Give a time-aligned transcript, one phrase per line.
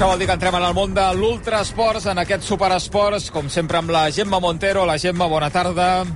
[0.00, 3.76] Això vol dir que entrem en el món de l'ultrasports, en aquest superesports, com sempre
[3.76, 4.86] amb la Gemma Montero.
[4.88, 6.06] La Gemma, bona tarda.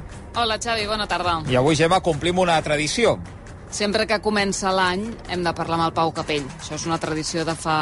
[0.41, 1.34] Hola, Xavi, bona tarda.
[1.53, 3.19] I avui, Gemma, complim una tradició.
[3.69, 6.47] Sempre que comença l'any hem de parlar amb el Pau Capell.
[6.62, 7.75] Això és una tradició de fa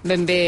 [0.00, 0.38] ben bé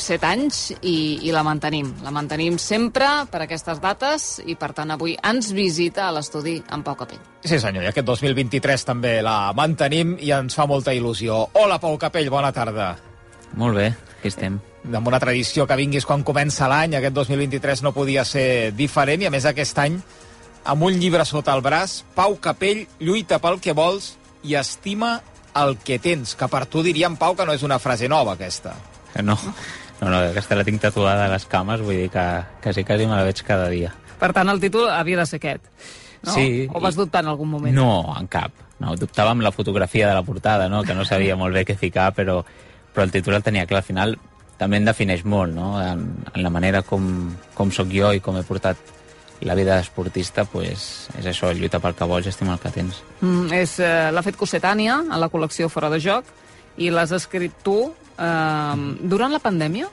[0.00, 1.90] set anys i, i la mantenim.
[2.00, 6.86] La mantenim sempre per aquestes dates i, per tant, avui ens visita a l'estudi en
[6.86, 7.20] Pau Capell.
[7.44, 11.50] Sí, senyor, i aquest 2023 també la mantenim i ens fa molta il·lusió.
[11.60, 12.94] Hola, Pau Capell, bona tarda.
[13.56, 13.86] Molt bé,
[14.18, 14.58] aquí estem.
[14.86, 19.28] Amb una tradició que vinguis quan comença l'any, aquest 2023 no podia ser diferent, i
[19.28, 19.96] a més aquest any,
[20.66, 24.14] amb un llibre sota el braç, Pau Capell lluita pel que vols
[24.46, 25.16] i estima
[25.56, 28.74] el que tens, que per tu diríem, Pau, que no és una frase nova, aquesta.
[29.22, 29.38] No,
[30.02, 32.26] no, no aquesta la tinc tatuada a les cames, vull dir que
[32.62, 33.94] quasi, quasi me la veig cada dia.
[34.20, 35.64] Per tant, el títol havia de ser aquest.
[36.26, 36.34] No?
[36.34, 36.66] Sí.
[36.72, 37.74] O vas dubtar en algun moment?
[37.76, 38.52] No, en cap.
[38.82, 40.82] No, dubtava amb la fotografia de la portada, no?
[40.84, 42.42] que no sabia molt bé què ficar, però,
[42.96, 43.84] però el títol el tenia clar.
[43.84, 44.16] Al final
[44.56, 45.74] també em defineix molt, no?
[45.82, 47.04] en, en la manera com,
[47.54, 48.80] com sóc jo i com he portat
[49.44, 53.02] la vida d'esportista, pues, és això, lluita pel que vols i estima el que tens.
[53.20, 56.30] Mm, és, eh, L'ha fet Cossetània, a la col·lecció Fora de Joc,
[56.80, 58.76] i l'has escrit tu eh,
[59.12, 59.90] durant la pandèmia?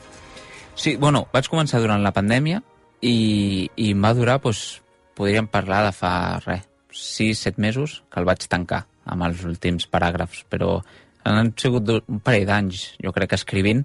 [0.80, 2.64] Sí, bueno, vaig començar durant la pandèmia
[3.04, 4.80] i, i em va durar, doncs,
[5.20, 6.14] podríem parlar de fa,
[6.48, 10.78] res, 6-7 mesos que el vaig tancar amb els últims paràgrafs, però
[11.24, 13.84] han sigut un parell d'anys, jo crec, escrivint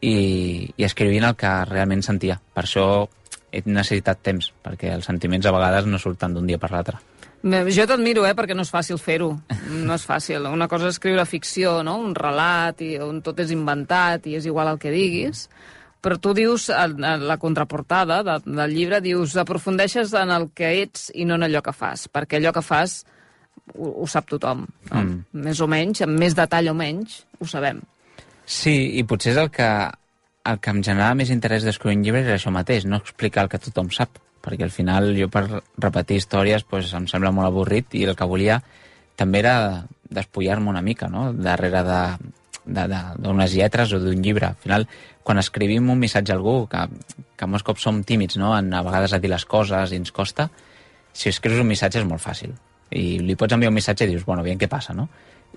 [0.00, 2.38] i, i escrivint el que realment sentia.
[2.54, 2.88] Per això
[3.52, 6.98] he necessitat temps, perquè els sentiments a vegades no surten d'un dia per l'altre.
[7.42, 9.30] Jo t'admiro, eh, perquè no és fàcil fer-ho.
[9.70, 10.46] No és fàcil.
[10.50, 11.98] Una cosa és escriure ficció, no?
[12.02, 15.46] un relat, i on tot és inventat i és igual el que diguis,
[16.02, 21.12] però tu dius, a, la contraportada de, del llibre, dius, aprofundeixes en el que ets
[21.14, 23.04] i no en allò que fas, perquè allò que fas
[23.74, 25.00] ho, ho sap tothom, no?
[25.00, 25.42] Mm.
[25.46, 27.82] més o menys, amb més detall o menys, ho sabem.
[28.48, 29.68] Sí, i potser és el que,
[30.48, 33.52] el que em generava més interès d'escriure un llibre és això mateix, no explicar el
[33.52, 37.98] que tothom sap, perquè al final jo per repetir històries pues, em sembla molt avorrit
[37.98, 38.62] i el que volia
[39.18, 42.00] també era despullar-me una mica, no?, darrere de
[42.68, 44.50] d'unes lletres o d'un llibre.
[44.50, 44.84] Al final,
[45.24, 46.84] quan escrivim un missatge a algú, que,
[47.36, 50.12] que molts cops som tímids, no?, en, a vegades a dir les coses i ens
[50.12, 50.48] costa,
[51.12, 52.52] si escrius un missatge és molt fàcil.
[52.90, 55.08] I li pots enviar un missatge i dius, bueno, aviam què passa, no?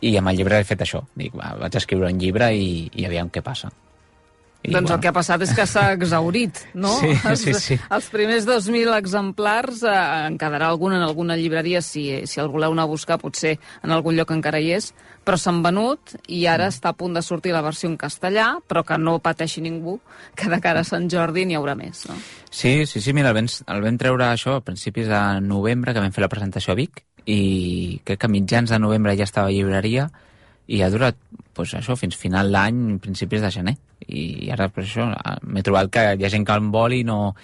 [0.01, 1.03] I amb el llibre he fet això.
[1.15, 3.71] Dic, va, vaig escriure un llibre i, i aviam què passa.
[4.61, 4.95] I, doncs bueno.
[4.95, 6.91] el que ha passat és que s'ha exaurit, no?
[6.99, 7.77] Sí, els, sí, sí.
[7.89, 9.93] Els primers 2.000 exemplars, eh,
[10.27, 13.93] en quedarà algun en alguna llibreria, si, si el voleu anar a buscar, potser en
[13.95, 14.91] algun lloc encara hi és,
[15.25, 16.75] però s'han venut i ara Mm.
[16.75, 19.99] està a punt de sortir la versió en castellà, però que no pateixi ningú,
[20.35, 22.13] que de cara a Sant Jordi n'hi haurà més, no?
[22.51, 26.05] Sí, sí, sí, mira, el vam, el vam treure això a principis de novembre, que
[26.05, 29.47] vam fer la presentació a Vic, i crec que a mitjans de novembre ja estava
[29.47, 30.09] a llibreria,
[30.67, 31.15] i ha durat
[31.53, 33.75] pues, això fins final d'any, principis de gener.
[34.07, 35.09] I ara, per això,
[35.43, 37.35] m'he trobat que hi ha gent que el vol i no,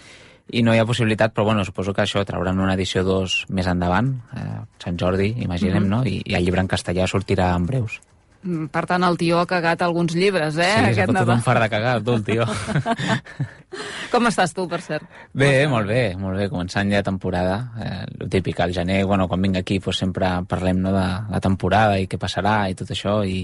[0.50, 3.68] i no hi ha possibilitat, però bueno, suposo que això trauran una edició 2 més
[3.68, 5.90] endavant, eh, Sant Jordi, imaginem, Mhm.
[5.90, 6.04] no?
[6.06, 8.00] I, I el llibre en castellà sortirà en breus.
[8.44, 10.72] Mm, Per tant, el tio ha cagat alguns llibres, eh?
[10.90, 12.46] sí, s'ha fotut un far de cagar, tu, el tio.
[14.12, 15.04] Com estàs tu, per cert?
[15.36, 17.58] Bé, molt bé, molt bé, començant ja temporada.
[17.84, 21.42] Eh, el típic, al gener, bueno, quan vinc aquí pues, sempre parlem no, de la
[21.44, 23.42] temporada i què passarà i tot això, i,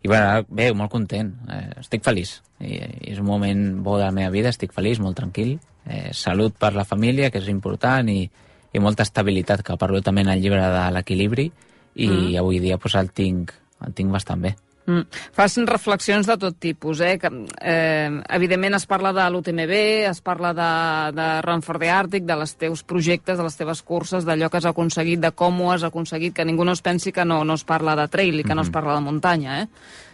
[0.00, 2.38] i bueno, bé, molt content, eh, estic feliç.
[2.60, 5.58] I, I és un moment bo de la meva vida, estic feliç, molt tranquil.
[5.86, 8.24] Eh, salut per la família, que és important, i,
[8.72, 11.50] i molta estabilitat, que parlo també en el llibre de l'equilibri,
[11.96, 12.34] i Mm.
[12.40, 13.52] avui dia pues, el, tinc,
[13.84, 14.54] el tinc bastant bé.
[14.86, 15.02] Mm.
[15.34, 17.16] Fas reflexions de tot tipus, eh?
[17.18, 17.26] Que,
[17.58, 19.72] eh evidentment es parla de l'UTMB,
[20.06, 20.68] es parla de,
[21.16, 24.60] de Run for the Arctic, de les teus projectes, de les teves curses, d'allò que
[24.60, 27.54] has aconseguit, de com ho has aconseguit, que ningú no es pensi que no, no
[27.58, 29.68] es parla de trail i que no es parla de muntanya, eh?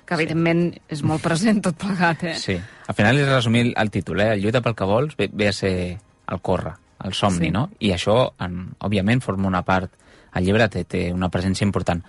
[0.08, 2.34] Que evidentment és molt present tot plegat, eh?
[2.40, 2.56] Sí.
[2.88, 4.36] Al final és resumir el títol, eh?
[4.40, 5.76] Lluita pel que vols ve, ve a ser
[6.32, 7.52] el córrer, el somni, Sí.
[7.52, 7.68] no?
[7.78, 9.92] I això, en, òbviament, forma una part...
[10.32, 12.00] El llibre té, té una presència important.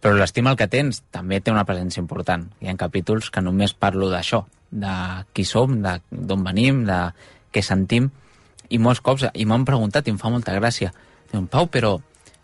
[0.00, 2.46] Però l'estima el que tens també té una presència important.
[2.60, 4.94] Hi ha capítols que només parlo d'això, de
[5.36, 7.00] qui som, de d'on venim, de
[7.52, 8.08] què sentim,
[8.70, 10.92] i molts cops, i m'han preguntat, i em fa molta gràcia,
[11.32, 11.96] diuen, Pau, però,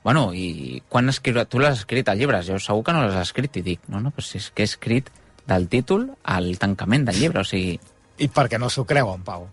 [0.04, 1.46] bueno, i quan escriure...
[1.46, 4.12] Tu l'has escrit al llibre, jo segur que no l'has escrit, i dic, no, no,
[4.12, 5.12] però si és que he escrit
[5.46, 7.78] del títol al tancament del llibre, o sigui,
[8.18, 9.48] I perquè no s'ho creuen, Pau.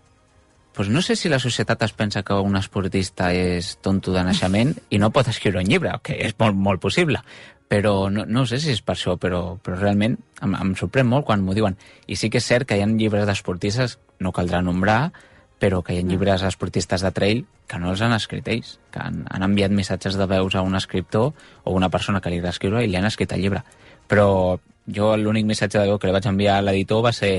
[0.74, 4.72] pues no sé si la societat es pensa que un esportista és tonto de naixement
[4.90, 7.20] i no pot escriure un llibre, que és molt, molt possible,
[7.68, 11.26] però no, no sé si és per això, però, però realment em, em sorprèn molt
[11.26, 11.78] quan m'ho diuen.
[12.06, 15.12] I sí que és cert que hi ha llibres d'esportistes, no caldrà nombrar,
[15.58, 19.00] però que hi ha llibres esportistes de trail que no els han escrit ells, que
[19.00, 21.32] han, han enviat missatges de veus a un escriptor
[21.64, 23.64] o una persona que li ha d'escriure i li han escrit el llibre.
[24.10, 27.34] Però jo l'únic missatge de veu que li vaig enviar a l'editor va ser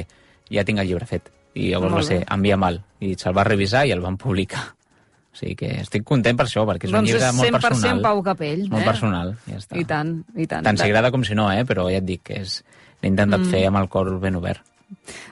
[0.50, 1.30] ja tinc el llibre fet.
[1.56, 2.82] I llavors va ser envia mal.
[3.00, 4.75] I se'l va revisar i el van publicar.
[5.36, 7.66] O sigui que estic content per això, perquè és un doncs llibre és molt 100%
[7.68, 8.04] personal.
[8.06, 8.62] Pau Capell.
[8.72, 8.88] molt eh?
[8.88, 9.76] personal, ja està.
[9.76, 10.64] I tant, i tant.
[10.64, 11.66] Tant si agrada com si no, eh?
[11.68, 12.62] però ja et dic que és...
[13.02, 13.52] l'he intentat mm.
[13.52, 14.64] fer amb el cor ben obert.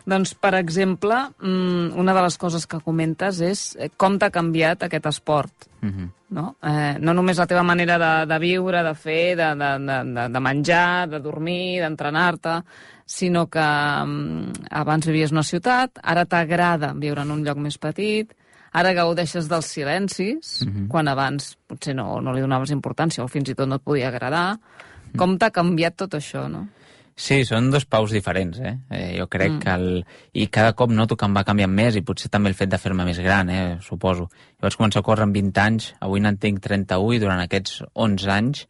[0.09, 4.83] Doncs, per exemple, mm, una de les coses que comentes és eh, com t'ha canviat
[4.83, 5.69] aquest esport.
[5.81, 6.09] Mm -hmm.
[6.33, 6.55] No?
[6.63, 10.29] Eh, no només la teva manera de, de viure, de fer, de, de, de, de,
[10.29, 12.63] de menjar, de dormir, d'entrenar-te,
[13.05, 17.77] sinó que mm, abans vivies en una ciutat, ara t'agrada viure en un lloc més
[17.77, 18.33] petit,
[18.73, 20.87] ara gaudeixes dels silencis, mm -hmm.
[20.87, 24.07] quan abans potser no, no li donaves importància o fins i tot no et podia
[24.07, 24.57] agradar.
[25.17, 26.67] Com t'ha canviat tot això, no?
[27.15, 28.77] Sí, són dos paus diferents, eh?
[28.89, 29.59] eh jo crec mm.
[29.59, 30.05] que el...
[30.33, 32.79] I cada cop noto que em va canviant més i potser també el fet de
[32.81, 33.77] fer-me més gran, eh?
[33.81, 34.29] Suposo.
[34.57, 37.83] Jo vaig començar a córrer amb 20 anys, avui n'en tinc 31 i durant aquests
[37.93, 38.65] 11 anys,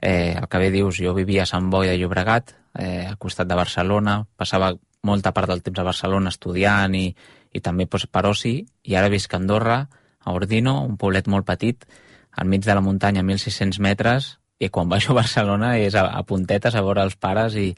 [0.00, 3.48] eh, el que bé dius, jo vivia a Sant Boi de Llobregat, eh, al costat
[3.48, 4.72] de Barcelona, passava
[5.02, 7.10] molta part del temps a Barcelona estudiant i,
[7.52, 8.54] i també doncs, per oci,
[8.84, 9.86] i ara visc a Andorra,
[10.22, 11.84] a Ordino, un poblet molt petit,
[12.32, 16.06] al mig de la muntanya, a 1.600 metres, i quan baixo a Barcelona és a,
[16.06, 17.72] a puntetes a veure els pares i,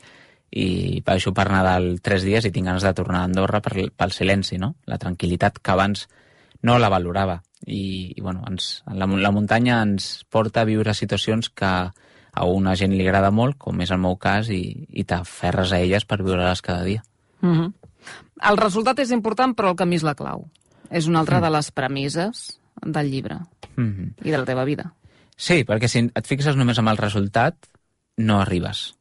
[0.53, 4.13] i baixo per Nadal tres dies i tinc ganes de tornar a Andorra per, pel
[4.13, 4.75] silenci, no?
[4.87, 6.07] La tranquil·litat que abans
[6.63, 7.41] no la valorava.
[7.65, 11.73] I, i bueno, ens, la, la muntanya ens porta a viure situacions que
[12.35, 15.81] a una gent li agrada molt, com és el meu cas, i, i t'aferres a
[15.81, 17.05] elles per viure-les cada dia.
[17.41, 17.73] Mm -hmm.
[18.51, 20.49] El resultat és important, però el camí és la clau.
[20.91, 21.47] És una altra mm.
[21.47, 22.45] de les premisses
[22.85, 23.41] del llibre
[23.77, 24.27] Mm -hmm.
[24.27, 24.95] i de la teva vida.
[25.37, 27.57] Sí, perquè si et fixes només amb el resultat,
[28.17, 28.95] no arribes.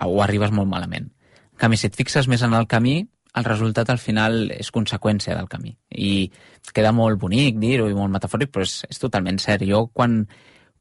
[0.00, 1.12] O arribes molt malament.
[1.52, 5.36] En canvi, si et fixes més en el camí, el resultat al final és conseqüència
[5.36, 5.76] del camí.
[5.90, 6.30] I
[6.72, 9.62] queda molt bonic dir-ho i molt metafòric, però és, és totalment cert.
[9.68, 10.26] Jo, quan,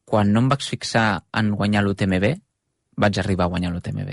[0.06, 2.26] quan no em vaig fixar en guanyar l'UTMB,
[2.96, 4.10] vaig arribar a guanyar l'UTMB.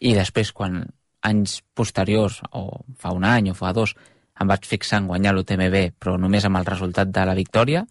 [0.00, 0.82] I després, quan
[1.22, 3.94] anys posteriors, o fa un any o fa dos,
[4.40, 7.86] em vaig fixar en guanyar l'UTMB, però només amb el resultat de la victòria,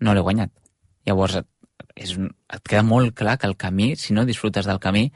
[0.00, 0.52] no l'he guanyat.
[1.06, 1.40] Llavors,
[1.94, 5.10] és, et queda molt clar que el camí, si no disfrutes del camí,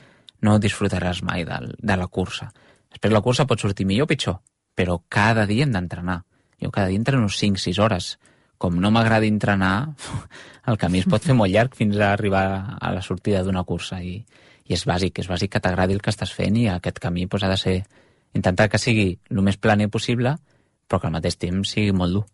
[0.45, 2.51] no disfrutaràs mai del, de la cursa.
[2.93, 4.39] Després la cursa pot sortir millor o pitjor,
[4.77, 6.21] però cada dia hem d'entrenar.
[6.61, 8.15] Jo cada dia entreno 5-6 hores.
[8.61, 9.95] Com no m'agrada entrenar,
[10.71, 12.45] el camí es pot fer molt llarg fins a arribar
[12.79, 14.21] a la sortida d'una cursa i,
[14.65, 17.45] i és bàsic, és bàsic que t'agradi el que estàs fent i aquest camí doncs,
[17.45, 17.77] ha de ser
[18.35, 20.37] intentar que sigui el més planer possible
[20.89, 22.25] però que al mateix temps sigui molt dur.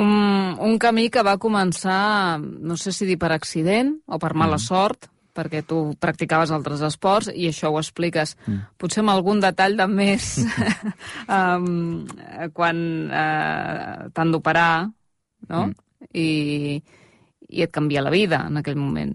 [0.00, 4.58] Un, un camí que va començar, no sé si dir per accident o per mala
[4.58, 4.64] mm.
[4.64, 8.58] sort, perquè tu practicaves altres esports i això ho expliques mm.
[8.78, 10.36] potser amb algun detall de més
[11.38, 12.04] um,
[12.54, 14.86] quan uh, t'han d'operar,
[15.50, 15.64] no?
[15.66, 15.74] Mm.
[16.14, 16.28] I,
[17.50, 19.14] I et canvia la vida en aquell moment.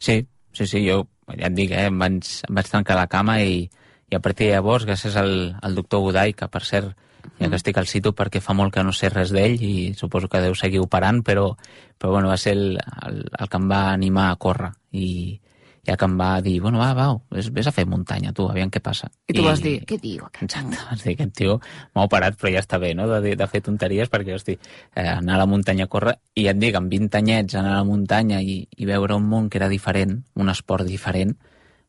[0.00, 0.22] Sí,
[0.56, 1.02] sí, sí, jo
[1.38, 3.64] ja et dic, eh, em, vaig, em vaig tancar la cama i,
[4.10, 5.32] i a partir de llavors, gràcies al,
[5.62, 6.92] al doctor Godai, que per cert,
[7.38, 10.28] ja que estic al situ perquè fa molt que no sé res d'ell i suposo
[10.28, 11.52] que deu seguir operant, però,
[11.98, 12.66] però bueno, va ser el,
[13.06, 14.72] el, el que em va animar a córrer.
[14.92, 15.38] I
[15.86, 18.70] ja que em va dir, bueno, va, va, vés, vés a fer muntanya, tu, aviam
[18.70, 19.08] què passa.
[19.26, 20.44] I tu vas dir, què diu aquest?
[20.46, 21.56] Exacte, vas dir, aquest tio
[21.94, 24.54] m'ha operat, però ja està bé, no?, de, de fer tonteries, perquè, hosti,
[24.94, 27.74] eh, anar a la muntanya a córrer, i ja et dic, amb 20 anyets anar
[27.74, 31.34] a la muntanya i, i veure un món que era diferent, un esport diferent,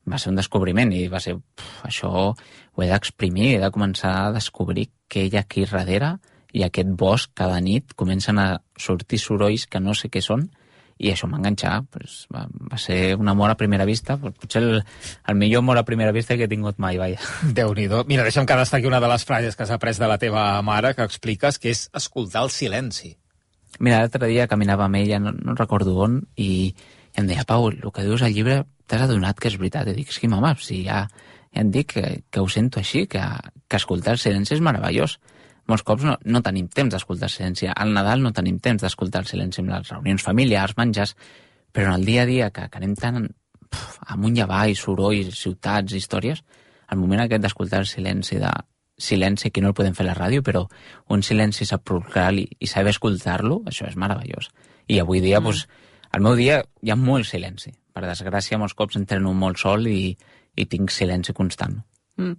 [0.09, 4.15] va ser un descobriment i va ser, puf, això ho he d'exprimir, he de començar
[4.23, 6.15] a descobrir què hi ha aquí darrere
[6.53, 8.47] i aquest bosc cada nit comencen a
[8.77, 10.49] sortir sorolls que no sé què són
[11.03, 14.77] i això m'enganxar, pues, va, va ser un amor a primera vista, pues, potser el,
[15.27, 17.19] el millor amor a primera vista que he tingut mai, vaja.
[17.57, 20.17] déu nhi Mira, deixa'm que destaqui una de les frases que s'ha après de la
[20.17, 23.17] teva mare, que expliques, que és escoltar el silenci.
[23.79, 27.67] Mira, l'altre dia caminava amb ella, no, no recordo on, i, i em deia, Pau,
[27.73, 29.89] el que dius al llibre t'has adonat que és veritat.
[29.89, 31.03] I dic, sí, mama, si ja,
[31.51, 33.23] ja em dic que, que ho sento així, que,
[33.67, 35.19] que escoltar el silenci és meravellós.
[35.69, 37.69] Molts cops no, no tenim temps d'escoltar el silenci.
[37.71, 41.15] Al Nadal no tenim temps d'escoltar el silenci amb les reunions familiars, menjars,
[41.71, 43.29] però en el dia a dia que, que anem tan
[43.71, 46.43] puf, amunt i avall, sorolls, ciutats, històries,
[46.91, 48.51] el moment aquest d'escoltar el silenci de
[49.03, 50.65] silenci, que no el podem fer a la ràdio, però
[51.15, 54.51] un silenci sepulcral i, i saber escoltar-lo, això és meravellós.
[54.91, 55.49] I avui dia, mm.
[55.49, 55.65] doncs,
[56.13, 57.73] al meu dia hi ha molt silenci.
[57.93, 60.13] Per desgràcia, molts cops entreno molt sol i,
[60.55, 61.79] i tinc silenci constant.
[62.15, 62.33] Mm.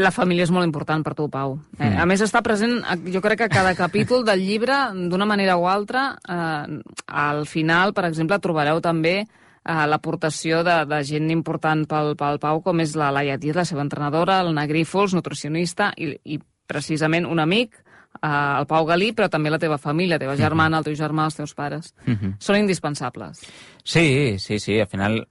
[0.00, 1.58] La família és molt important per tu, Pau.
[1.78, 2.00] Eh, Mm.
[2.00, 5.68] a més, està present, jo crec que a cada capítol del llibre, d'una manera o
[5.68, 12.16] altra, eh, al final, per exemple, trobareu també eh, l'aportació de, de gent important pel,
[12.16, 16.40] pel Pau, com és la Laia Diaz, la seva entrenadora, el Negrífols, nutricionista, i, i
[16.66, 17.76] precisament un amic,
[18.22, 21.24] eh, el Pau Galí, però també la teva família, la teva germana, el teu germà,
[21.26, 21.94] els teus pares.
[22.06, 22.34] Mm -hmm.
[22.38, 23.40] Són indispensables.
[23.84, 25.26] Sí, sí, sí, al final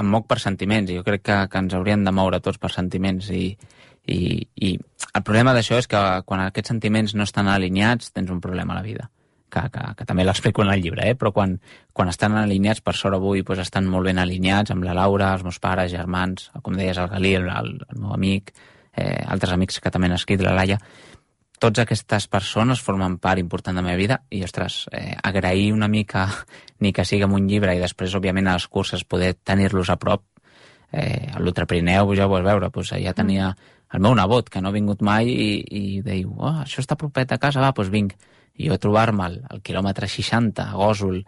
[0.00, 2.72] em moc per sentiments i jo crec que, que ens haurien de moure tots per
[2.74, 3.46] sentiments i,
[4.04, 4.20] I,
[4.60, 4.74] i
[5.14, 8.82] el problema d'això és que quan aquests sentiments no estan alineats tens un problema a
[8.82, 9.08] la vida
[9.54, 11.14] que, que, que també l'explico en el llibre, eh?
[11.18, 11.56] però quan,
[11.94, 15.44] quan estan alineats, per sort avui doncs estan molt ben alineats amb la Laura, els
[15.46, 18.50] meus pares, germans, com deies, el Galí, el, el, el meu amic,
[18.96, 20.80] eh, altres amics que també han escrit, la Laia,
[21.60, 25.88] tots aquestes persones formen part important de la meva vida i, ostres, eh, agrair una
[25.88, 26.26] mica,
[26.82, 29.98] ni que sigui amb un llibre i després, òbviament, a les curses poder tenir-los a
[30.00, 30.24] prop.
[30.94, 33.48] Eh, a l'Ultrapirineu, ja ho vas veure, doncs allà tenia
[33.94, 37.32] el meu nebot, que no ha vingut mai, i, i diu, oh, això està propet
[37.34, 38.14] a casa, va, doncs vinc.
[38.54, 41.18] I jo trobar-me al, al quilòmetre 60, a Gòsol,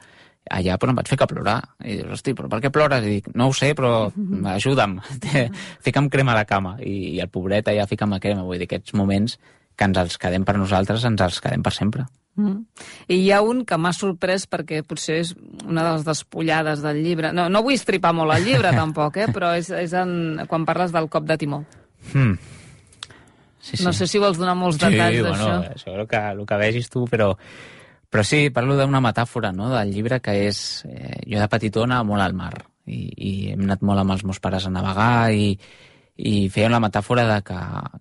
[0.51, 1.57] allà però em vaig fer que plorar.
[1.83, 3.03] I dius, hosti, però per què plores?
[3.03, 4.09] I dic, no ho sé, però
[4.57, 4.99] ajuda'm,
[5.87, 6.77] fica'm crema a la cama.
[6.83, 8.47] I, i el pobret allà fica'm a crema.
[8.47, 9.39] Vull dir, aquests moments
[9.77, 12.07] que ens els quedem per nosaltres, ens els quedem per sempre.
[12.37, 12.67] Mm.
[13.09, 15.33] I hi ha un que m'ha sorprès perquè potser és
[15.65, 17.33] una de les despullades del llibre.
[17.37, 19.31] No, no vull estripar molt el llibre, tampoc, eh?
[19.33, 21.63] però és, és en, quan parles del cop de timó.
[22.13, 22.37] Mm.
[23.67, 23.85] Sí, sí.
[23.85, 25.49] No sé si vols donar molts detalls sí, d'això.
[25.49, 27.33] bueno, això el que, el que vegis tu, però,
[28.13, 30.61] però sí, parlo d'una metàfora no, del llibre que és...
[30.87, 32.53] Eh, jo de petitona molt al mar
[32.87, 35.57] i, i hem anat molt amb els meus pares a navegar i,
[36.17, 37.59] i feien la metàfora de que,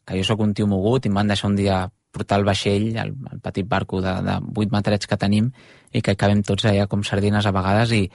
[0.08, 2.94] que jo sóc un tio mogut i em van deixar un dia portar el vaixell,
[2.96, 5.50] el, el petit barco de, de 8 metrets que tenim
[5.92, 8.06] i que acabem tots allà com sardines a vegades i,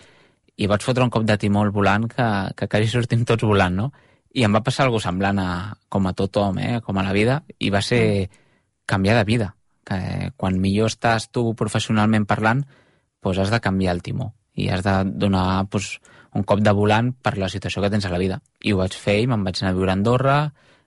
[0.57, 3.76] i vaig fotre un cop de timó al volant que, que quasi sortim tots volant,
[3.76, 3.90] no?
[4.33, 5.49] I em va passar alguna semblant a,
[5.88, 8.30] com a tot home, eh, com a la vida, i va ser
[8.87, 9.49] canviar de vida.
[9.85, 12.62] Que quan millor estàs tu professionalment parlant,
[13.25, 15.99] doncs has de canviar el timó i has de donar doncs,
[16.35, 18.41] un cop de volant per la situació que tens a la vida.
[18.63, 20.39] I ho vaig fer i me'n vaig anar a viure a Andorra,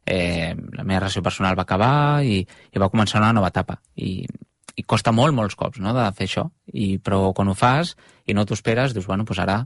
[0.05, 3.79] eh, la meva relació personal va acabar i, i va començar una nova etapa.
[3.95, 4.25] I,
[4.75, 6.47] i costa molt, molts cops, no?, de fer això.
[6.73, 7.95] I, però quan ho fas
[8.25, 9.65] i no t'ho esperes, dius, bueno, doncs ara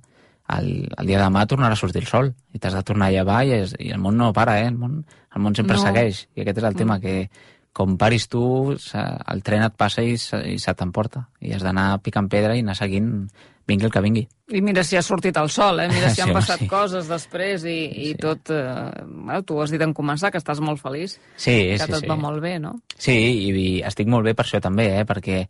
[0.58, 3.12] el, el dia de demà tornarà a sortir el sol i t'has de tornar a
[3.12, 4.68] llevar i, és, i el món no para, eh?
[4.72, 5.02] El món,
[5.36, 5.84] el món sempre No.
[5.84, 6.26] segueix.
[6.36, 7.30] I aquest és el tema, que
[7.78, 11.28] com paris tu, se- el tren et passa i se, i se t'emporta.
[11.46, 13.28] I has d'anar picant pedra i anar seguint
[13.68, 14.24] vingui el que vingui.
[14.56, 15.88] I mira si ha sortit el sol, eh?
[15.92, 16.68] mira si Sí, han home, passat sí.
[16.72, 18.18] coses després i, i Sí.
[18.22, 18.50] tot...
[18.50, 21.92] Eh, bueno, tu ho has dit en començar, que estàs molt feliç, Sí, que sí,
[21.92, 22.08] tot sí.
[22.10, 22.78] va molt bé, no?
[22.98, 25.06] Sí, i, i estic molt bé per això també, eh?
[25.06, 25.44] perquè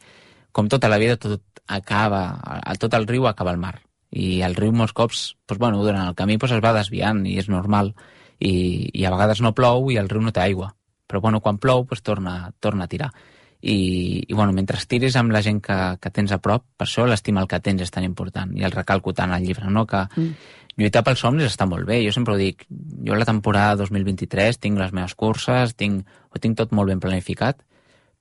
[0.51, 3.75] com tota la vida tot acaba, el, tot el riu acaba al mar.
[4.09, 7.37] I el riu molts cops, doncs, bueno, durant el camí doncs, es va desviant i
[7.37, 7.93] és normal.
[8.39, 10.71] I, I a vegades no plou i el riu no té aigua.
[11.07, 13.11] Però bueno, quan plou doncs, torna, torna a tirar.
[13.61, 17.07] I, i bueno, mentre tiris amb la gent que, que tens a prop, per això
[17.07, 19.85] l'estima el que tens és tan important i el recalco tant al llibre, no?
[19.89, 20.35] que Mm.
[20.77, 22.03] lluitar pels somnis està molt bé.
[22.05, 26.57] Jo sempre ho dic, jo la temporada 2023 tinc les meves curses, tinc, ho tinc
[26.57, 27.63] tot molt ben planificat,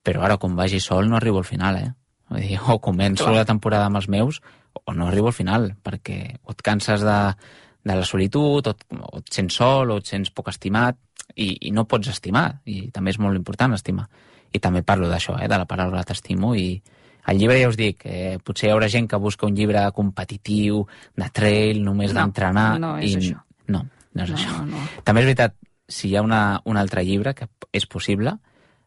[0.03, 1.91] però ara quan vagi sol no arribo al final, eh?
[2.29, 3.35] Vull dir, o començo Clar.
[3.35, 4.41] la temporada amb els meus
[4.83, 7.19] o no arribo al final, perquè o et canses de,
[7.83, 10.97] de la solitud, o et, o et sents sol, o et sents poc estimat,
[11.35, 14.07] i, i no pots estimar, i també és molt important estimar.
[14.57, 16.81] I també parlo d'això, eh, de la paraula t'estimo, i
[17.27, 20.85] al llibre ja us dic, eh, potser hi haurà gent que busca un llibre competitiu,
[21.15, 22.69] de trail, només No, d'entrenar...
[22.81, 23.41] no és i això.
[23.67, 23.83] No,
[24.13, 24.61] no és No, això.
[24.65, 24.83] no.
[25.03, 25.55] També és veritat,
[25.87, 28.37] si hi ha una, un altre llibre, que és possible,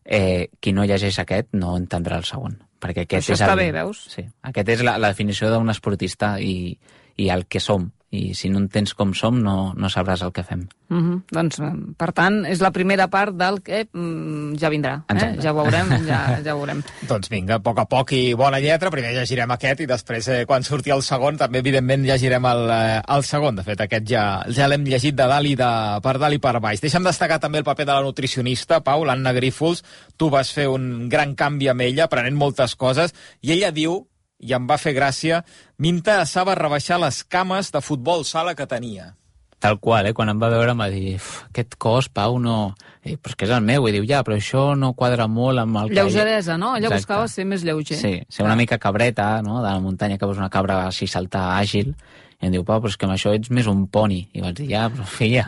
[0.05, 2.59] eh, qui no llegeix aquest no entendrà el segon.
[2.81, 4.07] Perquè aquest Això és està el, bé, veus?
[4.09, 6.73] Sí, aquest és la, la definició d'un esportista i,
[7.21, 7.91] i el que som.
[8.11, 10.64] I si no entens com som, no, no sabràs el que fem.
[10.90, 11.23] Uh -huh.
[11.31, 15.05] Doncs, eh, per tant, és la primera part del que mm, ja vindrà.
[15.09, 15.37] Eh?
[15.40, 16.83] Ja ho veurem, ja, ja ho veurem.
[17.07, 18.90] Doncs vinga, a poc a poc i bona lletra.
[18.90, 23.02] Primer llegirem aquest i després, eh, quan surti el segon, també, evidentment, llegirem el, eh,
[23.09, 23.55] el segon.
[23.55, 26.59] De fet, aquest ja, ja l'hem llegit de dalt i de, per dalt i per
[26.61, 26.81] baix.
[26.81, 29.85] Deixa'm destacar també el paper de la nutricionista, Pau, l'Anna Grífols.
[30.17, 34.10] Tu vas fer un gran canvi amb ella, aprenent moltes coses, i ella diu,
[34.40, 35.44] i em va fer gràcia,
[35.78, 39.14] Minta sabe rebaixar les cames de futbol sala que tenia.
[39.61, 40.14] Tal qual, eh?
[40.16, 42.75] Quan em va veure em va dir "Uf, aquest cos, Pau, no...
[43.04, 43.87] I, però és que és el meu.
[43.88, 45.99] I diu, ja, però això no quadra molt amb el que...
[45.99, 46.75] Lleugeresa, no?
[46.76, 47.02] Ella Exacte.
[47.02, 47.99] buscava ser més lleuger.
[48.00, 51.59] Sí, ser una mica cabreta, no?, de la muntanya, que veus una cabra així saltar
[51.59, 51.94] àgil,
[52.40, 54.23] i em diu, Pau, però és que amb això ets més un poni.
[54.32, 55.47] I vaig dir, ja, però filla...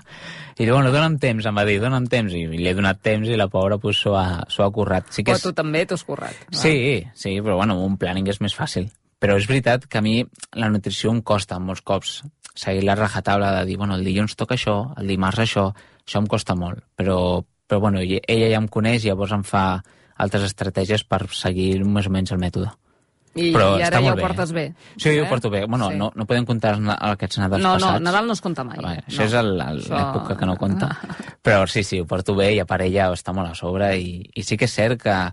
[0.53, 2.35] I diu, bueno, dona'm temps, em va dir, dona'm temps.
[2.37, 5.09] I li he donat temps i la pobra pues, s'ho ha, ha currat.
[5.09, 5.47] Sí que Però és...
[5.47, 6.37] tu també t'ho has currat.
[6.45, 6.59] va.
[6.61, 6.75] Sí,
[7.17, 8.91] sí, però bueno, un planning és més fàcil.
[9.23, 10.19] Però és veritat que a mi
[10.61, 12.21] la nutrició em costa molts cops
[12.55, 15.71] seguir la rajatabla de dir, bueno, el dilluns toca això, el dimarts això,
[16.05, 16.85] això em costa molt.
[17.01, 17.17] Però,
[17.67, 19.65] però bueno, ella ja em coneix i llavors em fa
[20.21, 22.69] altres estratègies per seguir més o menys el mètode.
[23.35, 24.75] I, Però i ara ja ho portes bé.
[25.01, 25.65] Sí, ho porto bé.
[25.67, 25.97] Bueno, Sí.
[25.97, 28.03] no, no podem comptar aquests Nadals No, no, passats.
[28.03, 28.77] Nadal no es compta mai.
[28.79, 29.03] Home, no.
[29.09, 30.91] això és el- el- Això- l'època que no compta.
[31.43, 34.31] Però sí, sí, ho porto bé i a part ella està molt a sobre i,
[34.35, 35.33] i sí que és cert que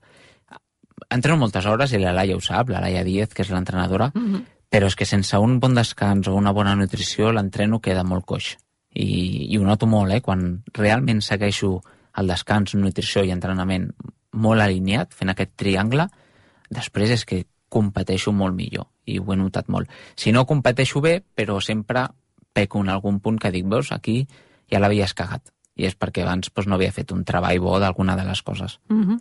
[1.09, 4.45] entreno moltes hores i la Laia ho sap, la Laia Díez, que és l'entrenadora, Mhm.
[4.71, 8.57] però és que sense un bon descans o una bona nutrició l'entreno queda molt coix.
[8.93, 10.21] I, I ho noto molt, eh?
[10.21, 11.81] Quan realment segueixo
[12.17, 13.91] el descans, nutrició i entrenament
[14.33, 16.07] molt alineat, fent aquest triangle,
[16.69, 19.89] després és que competeixo molt millor i ho he notat molt.
[20.15, 22.07] Si no competeixo bé, però sempre
[22.53, 24.23] peco en algun punt que dic, veus, aquí
[24.69, 28.17] ja l'havies cagat i és perquè abans doncs, no havia fet un treball bo d'alguna
[28.19, 28.77] de les coses.
[28.89, 29.19] Mm -hmm.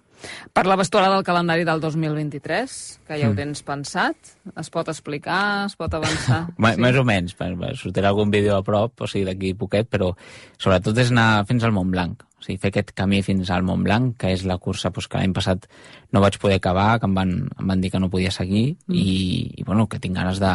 [0.52, 3.30] Parlaves tu ara del calendari del 2023, que ja mm.
[3.30, 4.16] ho tens pensat.
[4.56, 5.66] Es pot explicar?
[5.66, 6.46] Es pot avançar?
[6.48, 6.80] sí.
[6.80, 7.36] Més o menys.
[7.74, 10.16] Sortirà algun vídeo a prop, o sigui, d'aquí poquet, però
[10.58, 12.27] sobretot és anar fins al Mont Blanc.
[12.38, 15.18] O sigui, fer aquest camí fins al Mont Blanc, que és la cursa doncs, que
[15.18, 15.66] l'any passat
[16.14, 18.94] no vaig poder acabar, que em van, em van dir que no podia seguir, mm.
[18.94, 19.16] i,
[19.58, 20.52] i bueno, que tinc ganes de,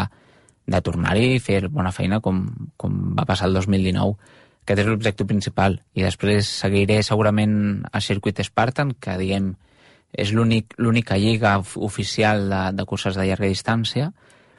[0.66, 2.46] de tornar-hi i fer bona feina com,
[2.78, 5.76] com va passar el 2019 aquest és l'objectiu principal.
[5.92, 9.52] I després seguiré segurament a Circuit Spartan, que diguem
[10.14, 14.12] és l'única lliga oficial de, de curses de llarga distància,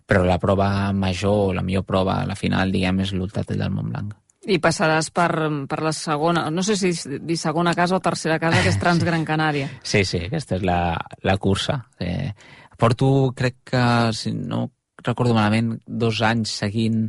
[0.04, 4.12] però la prova major, la millor prova, la final, diguem, és l'Ultratell del Montblanc.
[4.50, 5.30] I passaràs per,
[5.70, 6.92] per la segona, no sé si
[7.24, 9.70] dir segona casa o tercera casa, que és Transgran Canària.
[9.82, 11.80] Sí, sí, aquesta és la, la cursa.
[12.00, 12.32] Eh,
[12.78, 14.68] porto, crec que, si no
[15.04, 17.08] recordo malament, dos anys seguint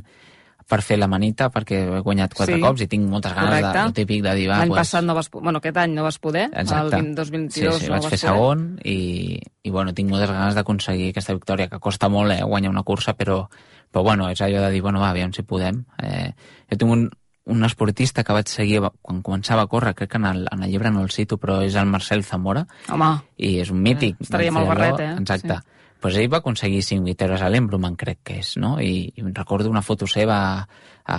[0.65, 2.61] per fer la manita, perquè he guanyat quatre sí.
[2.63, 3.83] cops i tinc moltes ganes Correcte.
[3.85, 4.47] de, típic de dir...
[4.49, 4.79] L'any pues...
[4.81, 5.29] passat no vas...
[5.33, 6.97] Bueno, aquest any no vas poder, Exacte.
[6.97, 8.21] el 2022 sí, sí, no vaig fer poder.
[8.23, 8.97] segon i,
[9.37, 13.13] i bueno, tinc moltes ganes d'aconseguir aquesta victòria, que costa molt eh, guanyar una cursa,
[13.13, 13.43] però,
[13.91, 15.83] però bueno, és allò de dir, bueno, va, aviam si podem.
[16.01, 16.31] Eh,
[16.73, 17.05] jo tinc un,
[17.45, 20.71] un esportista que vaig seguir quan començava a córrer, crec que en el, en el
[20.71, 22.65] llibre no el cito, però és el Marcel Zamora.
[22.89, 23.11] Home.
[23.37, 24.17] I és un mític.
[24.17, 25.13] Eh, estaria molt barret, eh?
[25.21, 25.61] Exacte.
[25.61, 25.71] Sí
[26.05, 28.75] pues ell va aconseguir 5 victòries a l'Embruman, crec que és, no?
[28.77, 31.15] I, i recordo una foto seva a,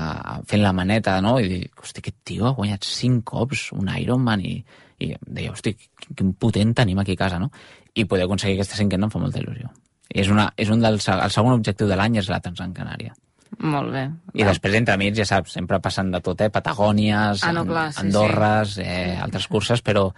[0.46, 1.40] fent la maneta, no?
[1.42, 4.54] I dic, hosti, aquest tio ha guanyat 5 cops un Ironman i,
[5.02, 5.74] i deia, hosti,
[6.06, 7.50] quin potent tenim aquí a casa, no?
[7.98, 9.72] I poder aconseguir aquesta cinquena em fa molta il·lusió.
[10.14, 13.16] I és, una, és un dels, el segon objectiu de l'any és la Transan Canària.
[13.58, 14.02] Molt bé.
[14.34, 14.50] I Va.
[14.50, 16.50] després, entre mig, ja saps, sempre passant de tot, eh?
[16.52, 18.84] Patagònies, ah, no, clar, sí, Andorres, sí.
[18.84, 20.10] Eh, altres curses, però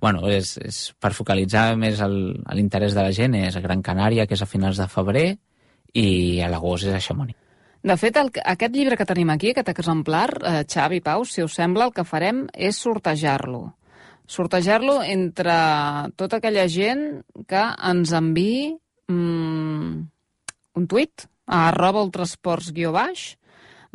[0.00, 4.36] bueno, és, és per focalitzar més l'interès de la gent és a Gran Canària, que
[4.36, 5.26] és a finals de febrer,
[5.96, 6.06] i
[6.44, 7.38] a l'agost és a Chamonix.
[7.86, 11.54] De fet, el, aquest llibre que tenim aquí, aquest exemplar, eh, Xavi Pau, si us
[11.58, 13.62] sembla, el que farem és sortejar-lo.
[14.26, 15.54] Sortejar-lo entre
[16.18, 18.74] tota aquella gent que ens enviï
[19.08, 19.92] mm,
[20.76, 23.34] un tuit a arroba ultrasports guió baix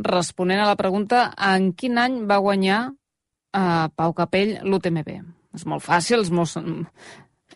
[0.01, 2.79] responent a la pregunta en quin any va guanyar
[3.53, 5.11] eh, Pau Capell l'UTMB.
[5.55, 6.55] És molt fàcil, és molt,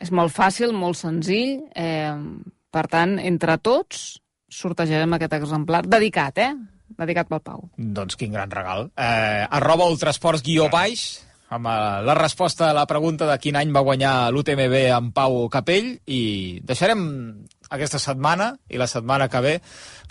[0.04, 1.62] és molt fàcil, molt senzill.
[1.76, 2.16] Eh,
[2.76, 4.18] per tant, entre tots,
[4.52, 5.86] sortejarem aquest exemplar.
[5.88, 6.52] Dedicat, eh?
[6.96, 7.70] Dedicat pel Pau.
[7.78, 8.90] Doncs quin gran regal.
[8.94, 11.08] Eh, arroba ultrasports guió baix,
[11.56, 15.46] amb eh, la resposta a la pregunta de quin any va guanyar l'UTMB en Pau
[15.54, 16.22] Capell i
[16.64, 17.06] deixarem
[17.70, 19.54] aquesta setmana i la setmana que ve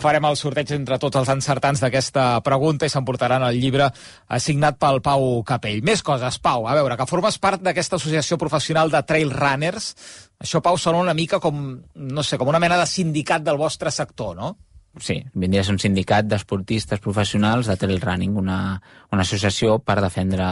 [0.01, 3.88] farem el sorteig entre tots els encertants d'aquesta pregunta i s'emportaran el llibre
[4.29, 5.83] assignat pel Pau Capell.
[5.87, 9.95] Més coses, Pau, a veure, que formes part d'aquesta associació professional de trail runners.
[10.43, 11.64] Això, Pau, sona una mica com,
[11.95, 14.55] no sé, com una mena de sindicat del vostre sector, no?
[15.01, 19.99] Sí, vindria a ser un sindicat d'esportistes professionals de trail running, una, una associació per
[20.03, 20.47] defendre,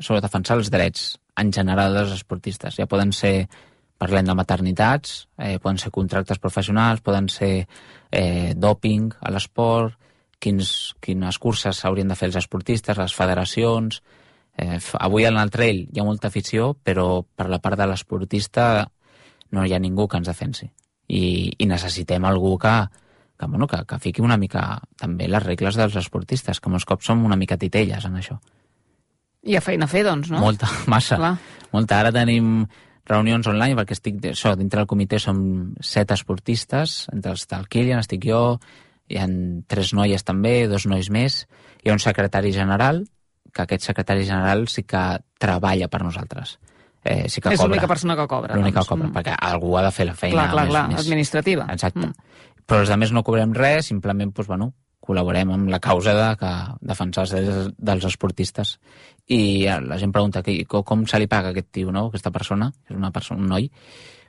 [0.00, 2.78] sobre defensar els drets en general dels esportistes.
[2.78, 3.48] Ja poden ser
[3.98, 7.66] parlem de maternitats, eh, poden ser contractes professionals, poden ser
[8.10, 9.98] eh, doping a l'esport,
[10.38, 14.02] quins, quines curses s'haurien de fer els esportistes, les federacions...
[14.58, 18.88] Eh, avui en el trail hi ha molta afició, però per la part de l'esportista
[19.54, 20.66] no hi ha ningú que ens defensi.
[21.06, 22.72] I, i necessitem algú que,
[23.38, 27.06] que, bueno, que, que fiqui una mica també les regles dels esportistes, que molts cops
[27.06, 28.34] som una mica titelles en això.
[29.46, 30.42] I a feina a fer, doncs, no?
[30.42, 31.20] Molta, massa.
[31.22, 31.36] Clar.
[31.70, 32.02] Molta.
[32.02, 32.66] Ara tenim
[33.08, 35.40] reunions online, perquè estic, això, dintre del comitè som
[35.80, 38.42] set esportistes, entre els del Kilian, estic jo,
[39.08, 39.28] hi ha
[39.68, 41.44] tres noies també, dos nois més,
[41.82, 43.04] hi ha un secretari general,
[43.52, 45.04] que aquest secretari general sí que
[45.40, 46.58] treballa per nosaltres.
[47.04, 48.56] Eh, sí que és l'única persona que cobra.
[48.58, 48.88] L'única doncs.
[48.88, 49.16] que cobra, mm.
[49.16, 51.00] perquè algú ha de fer la feina clar, clar, més, clar, més...
[51.06, 51.68] administrativa.
[51.72, 52.10] Exacte.
[52.10, 52.60] Mm.
[52.68, 54.72] Però els altres no cobrem res, simplement, doncs, bueno,
[55.08, 56.52] col·laborem amb la causa de que
[56.90, 58.74] defensar els drets dels esportistes.
[59.28, 59.40] I
[59.84, 62.06] la gent pregunta que, com se li paga aquest tio, no?
[62.08, 63.68] aquesta persona, és una persona, un noi.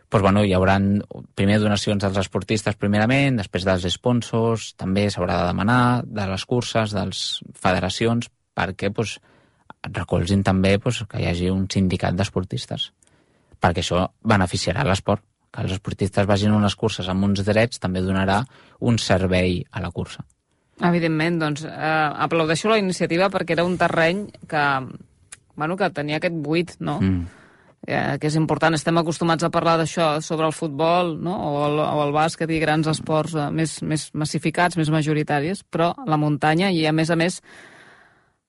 [0.09, 0.75] Pues, bueno, hi haurà
[1.37, 6.95] primer donacions dels esportistes primerament, després dels sponsors, també s'haurà de demanar de les curses,
[6.97, 7.21] de les
[7.53, 9.19] federacions, perquè pues,
[9.87, 12.89] recolzin també pues, que hi hagi un sindicat d'esportistes.
[13.61, 15.23] Perquè això beneficiarà l'esport.
[15.49, 18.43] Que els esportistes vagin a unes curses amb uns drets també donarà
[18.85, 20.21] un servei a la cursa.
[20.79, 24.63] Evidentment, doncs, eh, aplaudeixo la iniciativa perquè era un terreny que,
[25.55, 26.99] bueno, que tenia aquest buit, no?
[27.01, 27.27] Mm.
[27.87, 28.75] Eh, que és important.
[28.75, 31.35] Estem acostumats a parlar d'això sobre el futbol no?
[31.47, 35.93] o, el, o el bàsquet i grans esports eh, més, més massificats, més majoritaris, però
[36.07, 37.39] la muntanya i, a més a més,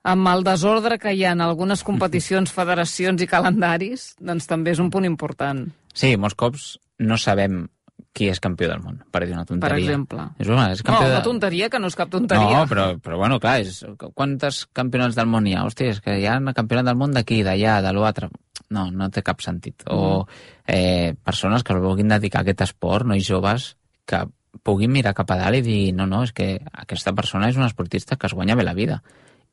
[0.03, 4.83] amb el desordre que hi ha en algunes competicions, federacions i calendaris, doncs també és
[4.83, 5.69] un punt important.
[5.95, 7.65] Sí, molts cops no sabem
[8.13, 9.77] qui és campió del món, per dir una tonteria.
[9.77, 10.25] Per exemple.
[10.43, 11.25] És, una, és No, campió una de...
[11.29, 12.59] tonteria que no és cap tonteria.
[12.59, 13.85] No, però, però bueno, clar, és,
[14.19, 15.63] quantes campionats del món hi ha?
[15.69, 18.29] Hòstia, és que hi ha un campionat del món d'aquí, d'allà, de l'altre.
[18.71, 19.83] No, no té cap sentit.
[19.91, 20.27] O
[20.67, 24.25] eh, persones que es vulguin dedicar a aquest esport, nois joves, que
[24.67, 27.69] puguin mirar cap a dalt i dir no, no, és que aquesta persona és una
[27.71, 29.01] esportista que es guanya bé la vida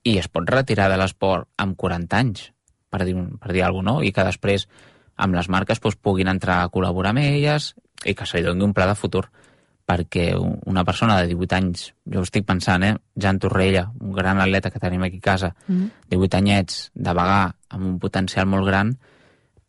[0.04, 2.48] i es pot retirar de l'esport amb 40 anys,
[2.90, 4.04] per dir, un- per dir alguna cosa, no?
[4.08, 4.66] i que després
[5.18, 8.64] amb les marques doncs, puguin entrar a col·laborar amb elles i que se li doni
[8.64, 9.26] un pla de futur
[9.88, 12.98] perquè un- una persona de 18 anys, jo estic pensant, eh?
[13.16, 15.86] Jan Torrella, un gran atleta que tenim aquí a casa, Mm.
[16.10, 18.98] 18 anyets, de vagar amb un potencial molt gran,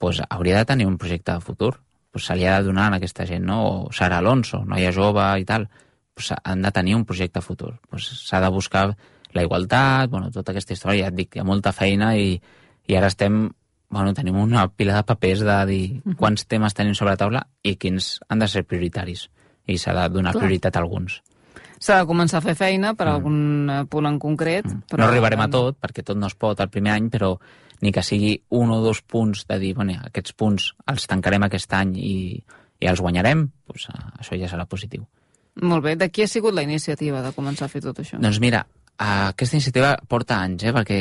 [0.00, 1.80] doncs hauria de tenir un projecte de futur.
[2.10, 3.84] Pues se li ha de donar a aquesta gent, no?
[3.86, 5.68] O Sara Alonso, noia jove i tal,
[6.14, 7.78] pues han de tenir un projecte futur.
[7.88, 8.96] Pues S'ha de buscar
[9.32, 12.40] la igualtat, bueno, tota aquesta història, ja et dic, hi ha molta feina i,
[12.88, 13.50] i ara estem,
[13.90, 15.83] bueno, tenim una pila de papers de dir
[16.16, 19.29] quants temes tenim sobre la taula i quins han de ser prioritaris.
[19.68, 20.42] I s'ha de donar Clar.
[20.44, 21.22] prioritat a alguns.
[21.79, 24.64] S'ha de començar a fer feina per algun eh, punt en concret.
[24.66, 25.01] Però, Mm.
[25.01, 27.37] No arribarem a tot, perquè tot no es pot el primer any, però
[27.81, 31.72] ni que sigui un o dos punts de dir, bueno, aquests punts els tancarem aquest
[31.72, 32.42] any i,
[32.81, 35.07] i els guanyarem, doncs, eh, això ja serà positiu.
[35.62, 35.96] Molt bé.
[35.96, 38.18] De qui ha sigut la iniciativa de començar a fer tot això?
[38.18, 38.66] Doncs mira,
[38.98, 40.98] eh, aquesta iniciativa porta anys, eh, perquè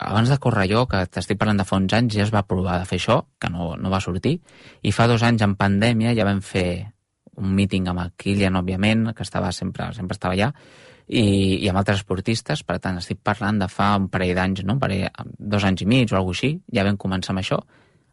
[0.00, 2.78] abans de córrer jo, que t'estic parlant de fa uns anys, ja es va provar
[2.80, 4.38] de fer això, que no, no va sortir,
[4.82, 6.92] i fa dos anys, en pandèmia, ja vam fer
[7.40, 10.50] un míting amb el Kilian, òbviament, que estava sempre, sempre estava allà,
[11.08, 14.76] i, i amb altres esportistes, per tant, estic parlant de fa un parell d'anys, no?
[14.76, 17.58] un parell, dos anys i mig o alguna així, ja vam començar amb això.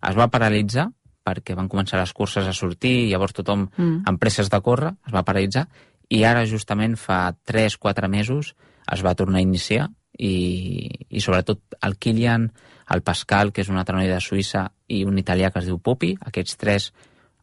[0.07, 0.87] Es va paralitzar
[1.27, 4.03] perquè van començar les curses a sortir, i llavors tothom, Mm.
[4.07, 5.67] amb presses de córrer, es va paralitzar,
[6.09, 8.55] i ara justament fa 3-4 mesos
[8.93, 12.51] es va tornar a iniciar i, i sobretot el Kilian,
[12.93, 15.77] el Pascal, que és un altre noi de Suïssa, i un italià que es diu
[15.79, 16.91] Pupi, aquests tres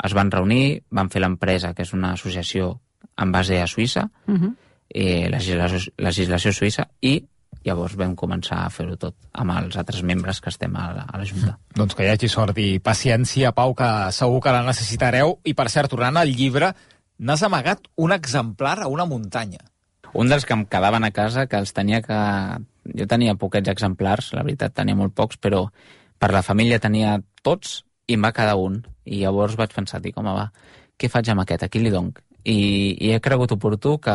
[0.04, 2.80] es van reunir, van fer l'empresa, que és una associació
[3.20, 4.54] en base a Suïssa, Uh -huh.
[4.88, 7.24] eh, legislació, legislació suïssa, i
[7.64, 11.18] llavors vam començar a fer-ho tot amb els altres membres que estem a la, a
[11.18, 11.58] la Junta.
[11.74, 15.38] Doncs que hi hagi sort i paciència, Pau, que segur que la necessitareu.
[15.44, 16.74] I, per cert, tornant al llibre,
[17.18, 19.58] n'has amagat un exemplar a una muntanya.
[20.14, 22.18] Un dels que em quedaven a casa, que els tenia que...
[22.94, 25.64] Jo tenia poquets exemplars, la veritat, tenia molt pocs, però
[26.20, 28.82] per la família tenia tots i em va quedar un.
[29.08, 30.50] I llavors vaig pensar, dic, home, va,
[31.00, 31.64] què faig amb aquest?
[31.64, 32.20] A qui li donc?
[32.44, 34.14] I, i he cregut oportú que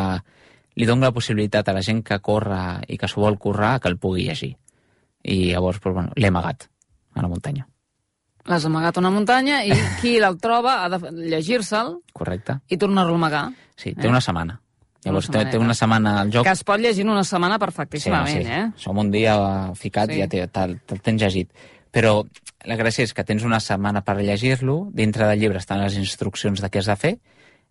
[0.77, 3.89] li dono la possibilitat a la gent que corre i que s'ho vol currar que
[3.89, 4.53] el pugui llegir.
[5.25, 6.69] I llavors, doncs, bueno, l'he amagat
[7.17, 7.65] a la muntanya.
[8.47, 11.01] L'has amagat a una muntanya i qui el troba ha de
[11.33, 12.59] llegir-se'l Correcte?
[12.69, 13.43] i tornar-lo a amagar.
[13.75, 14.13] Sí, té Eh?
[14.13, 14.61] una setmana.
[15.05, 15.59] Llavors, té, té setmaneta.
[15.63, 16.43] una setmana al joc.
[16.45, 18.71] Que es pot llegir en una setmana perfectíssimament, eh?
[18.75, 20.17] Som un dia ficat Sí.
[20.17, 21.51] i ja te- te'l te tens llegit.
[21.91, 22.25] Però
[22.65, 26.59] la gràcia és que tens una setmana per llegir-lo, dintre del llibre estan les instruccions
[26.61, 27.19] de què has de fer,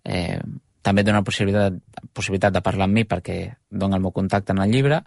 [0.05, 0.41] eh,
[0.83, 1.75] també et dona possibilitat,
[2.15, 5.03] possibilitat de parlar amb mi perquè dona el meu contacte en el llibre,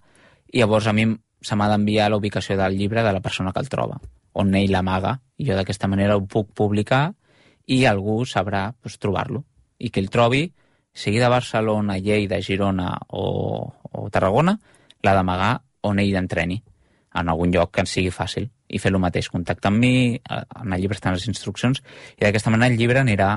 [0.53, 1.07] i llavors a mi
[1.41, 3.99] se m'ha d'enviar la ubicació del llibre de la persona que el troba,
[4.33, 7.13] on ell l'amaga, i jo d'aquesta manera ho puc publicar
[7.65, 9.43] i algú sabrà pues, trobar-lo,
[9.79, 10.53] i que el trobi,
[10.93, 14.57] sigui de Barcelona, Lleida, Girona o, o Tarragona,
[15.03, 15.53] l'ha d'amagar
[15.87, 16.61] on ell entreni,
[17.15, 20.73] en algun lloc que ens sigui fàcil, i fer el mateix, contactar amb mi, en
[20.73, 21.81] el llibre estan les instruccions,
[22.17, 23.33] i d'aquesta manera el llibre anirà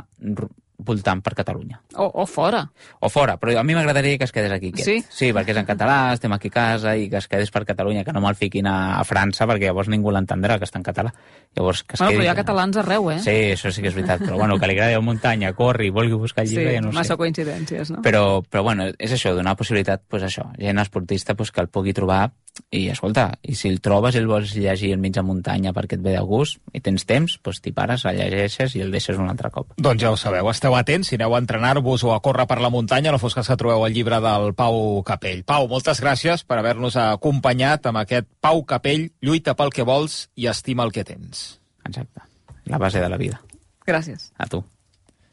[0.78, 1.80] voltant per Catalunya.
[1.96, 2.64] O, o fora.
[3.00, 4.72] O fora, però a mi m'agradaria que es quedés aquí.
[4.74, 4.88] Aquest.
[4.88, 4.96] Sí?
[5.08, 8.04] Sí, perquè és en català, estem aquí a casa, i que es quedés per Catalunya,
[8.04, 11.14] que no me'l fiquin a, a França, perquè llavors ningú l'entendrà, que està en català.
[11.54, 12.18] Llavors, que es Bueno, quedi...
[12.18, 13.18] però hi ha catalans arreu, eh?
[13.22, 16.18] Sí, això sí que és veritat, però bueno, que li agradi la muntanya, corri, vulgui
[16.18, 17.20] buscar el llibre, sí ja no massa sé.
[17.22, 18.02] coincidències, no?
[18.02, 21.94] Però, però bueno, és això, donar possibilitat, pues això, gent esportista pues, que el pugui
[21.94, 22.32] trobar
[22.70, 26.02] i, escolta, i si el trobes i el vols llegir enmig de muntanya perquè et
[26.04, 29.30] ve de gust i tens temps, pues, t'hi pares, el llegeixes i el deixes un
[29.30, 29.72] altre cop.
[29.78, 32.70] Doncs ja ho sabeu, esteu atents, si aneu a entrenar-vos o a córrer per la
[32.74, 35.42] muntanya, no fos cas que trobeu el llibre del Pau Capell.
[35.48, 40.48] Pau, moltes gràcies per haver-nos acompanyat amb aquest Pau Capell, lluita pel que vols i
[40.50, 41.60] estima el que tens.
[41.84, 42.22] Exacte.
[42.70, 43.42] La base de la vida.
[43.86, 44.30] Gràcies.
[44.38, 44.62] A tu.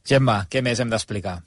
[0.07, 1.39] Gemma, què més hem d'explicar?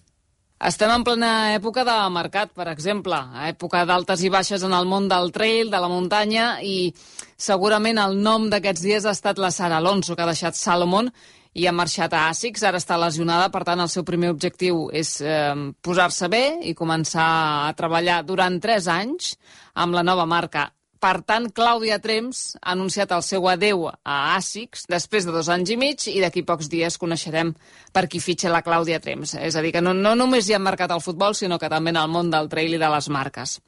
[0.64, 3.18] Estem en plena època de mercat, per exemple,
[3.50, 6.88] època d'altes i baixes en el món del trail, de la muntanya, i
[7.36, 11.10] segurament el nom d'aquests dies ha estat la Sara Alonso, que ha deixat Salomon
[11.52, 15.18] i ha marxat a ASICS, ara està lesionada, per tant el seu primer objectiu és
[15.20, 15.52] eh,
[15.84, 17.28] posar-se bé i començar
[17.68, 19.34] a treballar durant 3 anys
[19.84, 20.70] amb la nova marca
[21.04, 25.74] Per tant, Clàudia Trems ha anunciat el seu adeu a ASICS després de dos anys
[25.74, 27.50] i mig i d'aquí pocs dies coneixerem
[27.92, 29.34] per qui fitxa la Clàudia Trems.
[29.36, 31.92] És a dir, que no, no només hi ha marcat el futbol, sinó que també
[31.92, 33.58] en el món del trail i de les marques.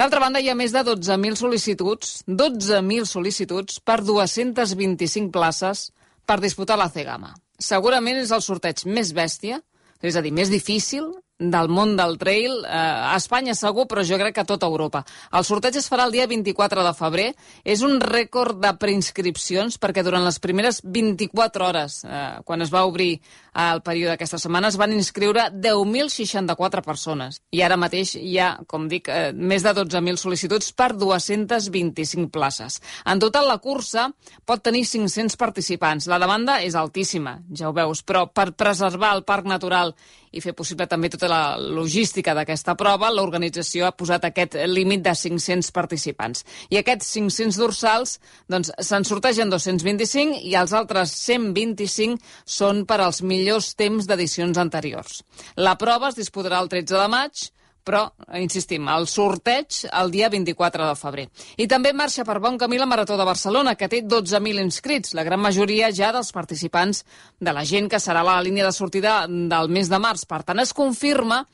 [0.00, 5.90] D'altra banda, hi ha més de 12.000 sol·licituds, 12.000 sol·licituds per 225 places
[6.24, 7.34] per disputar la C-Gama.
[7.60, 9.60] Segurament és el sorteig més bèstia,
[10.00, 14.16] és a dir, més difícil del món del trail, eh, a Espanya segur, però jo
[14.16, 15.04] crec que a tota Europa.
[15.32, 17.26] El sorteig es farà el dia 24 de febrer.
[17.64, 22.86] És un rècord de preinscripcions perquè durant les primeres 24 hores, eh, quan es va
[22.86, 23.20] obrir
[23.54, 27.42] el període d'aquesta setmana, es van inscriure 10.064 persones.
[27.50, 32.80] I ara mateix hi ha, com dic, eh, més de 12.000 sol·licituds per 225 places.
[33.04, 34.10] En total, la cursa
[34.44, 36.06] pot tenir 500 participants.
[36.06, 39.94] La demanda és altíssima, ja ho veus, però per preservar el parc natural
[40.36, 45.14] i fer possible també tota la logística d'aquesta prova, l'organització ha posat aquest límit de
[45.16, 46.44] 500 participants.
[46.70, 48.16] I aquests 500 dorsals
[48.52, 55.22] doncs, se'n sortegen 225 i els altres 125 són per als millors temps d'edicions anteriors.
[55.56, 57.48] La prova es disputarà el 13 de maig,
[57.86, 58.02] però,
[58.40, 61.26] insistim, el sorteig el dia 24 de febrer.
[61.62, 65.24] I també marxa per bon camí la Marató de Barcelona, que té 12.000 inscrits, la
[65.26, 67.04] gran majoria ja dels participants
[67.38, 70.26] de la gent que serà la línia de sortida del mes de març.
[70.26, 71.44] Per tant, es confirma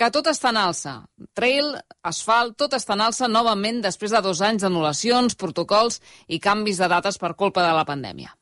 [0.00, 0.94] que tot està en alça.
[1.36, 1.74] Trail,
[2.06, 6.88] asfalt, tot està en alça novament després de dos anys d'anul·lacions, protocols i canvis de
[6.88, 8.32] dates per culpa de la pandèmia.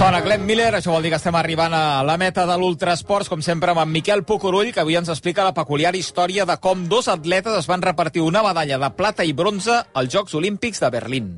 [0.00, 3.42] Sona Glenn Miller, això vol dir que estem arribant a la meta de l'Ultrasports, com
[3.44, 7.10] sempre amb en Miquel Pucurull, que avui ens explica la peculiar història de com dos
[7.12, 11.28] atletes es van repartir una medalla de plata i bronze als Jocs Olímpics de Berlín.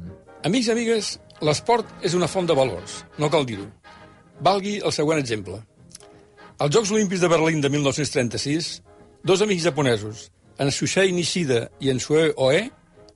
[0.46, 1.10] Amics i amigues,
[1.42, 3.66] l'esport és una font de valors, no cal dir-ho.
[4.38, 5.58] Valgui el següent exemple.
[6.62, 8.76] Als Jocs Olímpics de Berlín de 1936,
[9.26, 10.28] dos amics japonesos,
[10.62, 12.68] en Shushei Nishida i en Sue Oe,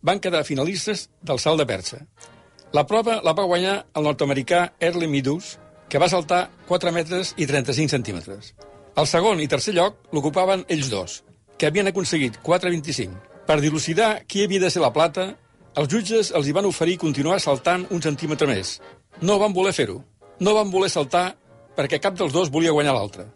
[0.03, 2.09] van quedar finalistes del salt de perxa.
[2.77, 5.55] La prova la va guanyar el nord-americà Early Meadows,
[5.89, 8.51] que va saltar 4 metres i 35 centímetres.
[9.01, 11.15] El segon i tercer lloc l'ocupaven ells dos,
[11.57, 13.17] que havien aconseguit 4,25.
[13.49, 15.31] Per dilucidar qui havia de ser la plata,
[15.73, 18.77] els jutges els hi van oferir continuar saltant un centímetre més.
[19.23, 20.03] No van voler fer-ho.
[20.45, 21.31] No van voler saltar
[21.79, 23.31] perquè cap dels dos volia guanyar l'altre.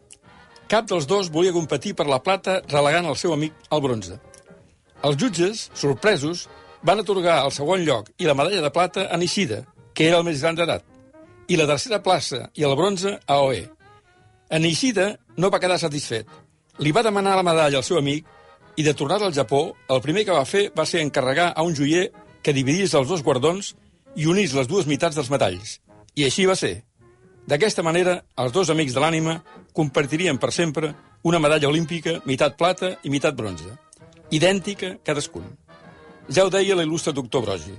[0.69, 4.21] Cap dels dos volia competir per la plata relegant el seu amic al bronze.
[5.01, 6.45] Els jutges, sorpresos,
[6.83, 9.65] van atorgar el segon lloc i la medalla de plata a Nishida,
[9.95, 10.85] que era el més gran d'edat,
[11.49, 13.65] i la tercera plaça i el bronze a Oe.
[14.51, 16.27] En Nishida no va quedar satisfet.
[16.79, 18.27] Li va demanar la medalla al seu amic
[18.77, 21.75] i de tornar al Japó, el primer que va fer va ser encarregar a un
[21.77, 22.11] joier
[22.43, 23.75] que dividís els dos guardons
[24.17, 25.81] i unís les dues meitats dels metalls.
[26.17, 26.81] I així va ser.
[27.47, 29.41] D'aquesta manera, els dos amics de l'ànima
[29.77, 33.77] compartirien per sempre una medalla olímpica, meitat plata i meitat bronze.
[34.31, 35.45] Idèntica cadascun.
[36.31, 37.73] Ja ho deia l'il·lustre doctor Brogi.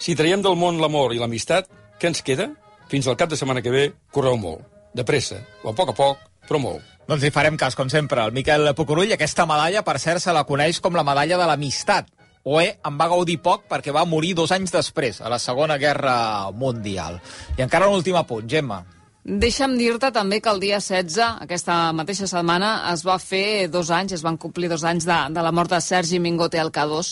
[0.00, 1.66] Si traiem del món l'amor i l'amistat,
[2.00, 2.46] què ens queda?
[2.88, 3.82] Fins al cap de setmana que ve,
[4.16, 4.62] correu molt.
[4.96, 6.86] De pressa, o a poc a poc, però molt.
[7.08, 8.24] Doncs hi farem cas, com sempre.
[8.24, 12.08] El Miquel Pucurull, aquesta medalla, per cert, se la coneix com la medalla de l'amistat.
[12.48, 16.48] Oe en va gaudir poc perquè va morir dos anys després, a la Segona Guerra
[16.56, 17.20] Mundial.
[17.58, 18.86] I encara un últim apunt, Gemma.
[19.28, 24.14] Deixa'm dir-te també que el dia 16, aquesta mateixa setmana, es va fer dos anys,
[24.16, 27.10] es van complir dos anys de, de la mort de Sergi Mingote al K2,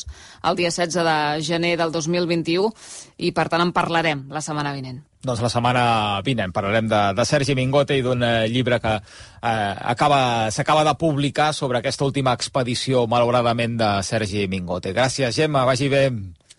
[0.49, 2.73] el dia 16 de gener del 2021,
[3.21, 5.05] i per tant en parlarem la setmana vinent.
[5.29, 5.85] Doncs la setmana
[6.25, 10.97] vinent parlarem de, de Sergi Mingote i d'un eh, llibre que eh, acaba s'acaba de
[10.97, 14.97] publicar sobre aquesta última expedició, malauradament, de Sergi Mingote.
[14.97, 16.07] Gràcies, Gemma, vagi bé.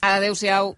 [0.06, 0.76] Adéu-siau.